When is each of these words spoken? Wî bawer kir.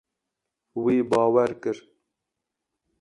Wî 0.83 0.97
bawer 1.11 1.51
kir. 1.61 1.77